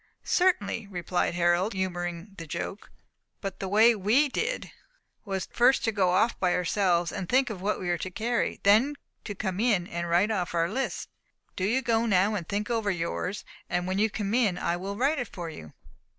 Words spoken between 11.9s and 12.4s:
now